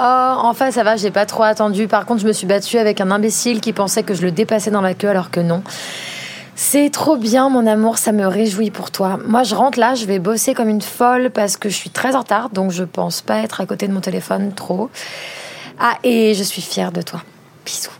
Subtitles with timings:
[0.00, 1.88] Oh, enfin, ça va, j'ai pas trop attendu.
[1.88, 4.70] Par contre, je me suis battue avec un imbécile qui pensait que je le dépassais
[4.70, 5.62] dans la queue alors que non.
[6.54, 9.18] C'est trop bien, mon amour, ça me réjouit pour toi.
[9.26, 12.14] Moi, je rentre là, je vais bosser comme une folle parce que je suis très
[12.14, 14.90] en retard, donc je pense pas être à côté de mon téléphone trop.
[15.80, 17.22] Ah, et je suis fière de toi.
[17.64, 17.97] Bisous.